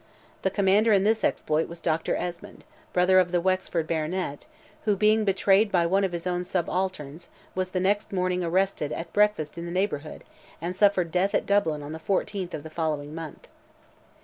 The 0.41 0.49
commander 0.49 0.91
in 0.91 1.03
this 1.03 1.23
exploit 1.23 1.67
was 1.69 1.79
Dr. 1.79 2.15
Esmonde, 2.15 2.63
brother 2.91 3.19
of 3.19 3.31
the 3.31 3.39
Wexford 3.39 3.85
baronet, 3.85 4.47
who, 4.85 4.95
being 4.97 5.23
betrayed 5.25 5.71
by 5.71 5.85
one 5.85 6.03
of 6.03 6.11
his 6.11 6.25
own 6.25 6.43
subalterns, 6.43 7.29
was 7.53 7.69
the 7.69 7.79
next 7.79 8.11
morning 8.11 8.43
arrested 8.43 8.91
at 8.93 9.13
breakfast 9.13 9.59
in 9.59 9.67
the 9.67 9.71
neighbourhood, 9.71 10.23
and 10.59 10.75
suffered 10.75 11.11
death 11.11 11.35
at 11.35 11.45
Dublin 11.45 11.83
on 11.83 11.91
the 11.91 11.99
14th 11.99 12.55
of 12.55 12.63
the 12.63 12.71
following 12.71 13.13
month. 13.13 13.47